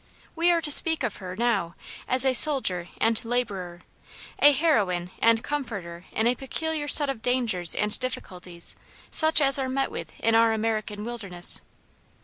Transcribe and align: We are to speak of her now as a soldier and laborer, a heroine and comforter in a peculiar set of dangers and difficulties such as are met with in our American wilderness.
We 0.35 0.49
are 0.49 0.61
to 0.61 0.71
speak 0.71 1.03
of 1.03 1.17
her 1.17 1.35
now 1.35 1.75
as 2.07 2.25
a 2.25 2.33
soldier 2.33 2.89
and 2.99 3.23
laborer, 3.23 3.81
a 4.39 4.51
heroine 4.51 5.11
and 5.19 5.43
comforter 5.43 6.05
in 6.11 6.25
a 6.25 6.33
peculiar 6.33 6.87
set 6.87 7.07
of 7.07 7.21
dangers 7.21 7.75
and 7.75 7.99
difficulties 7.99 8.75
such 9.11 9.39
as 9.39 9.59
are 9.59 9.69
met 9.69 9.91
with 9.91 10.19
in 10.19 10.33
our 10.33 10.53
American 10.53 11.03
wilderness. 11.03 11.61